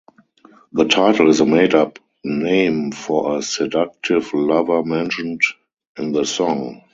The 0.73 0.85
title 0.85 1.29
is 1.29 1.41
a 1.41 1.45
made-up 1.45 1.99
name 2.23 2.91
for 2.91 3.37
a 3.37 3.43
seductive 3.43 4.33
lover 4.33 4.81
mentioned 4.83 5.43
in 5.95 6.11
the 6.11 6.25
song. 6.25 6.81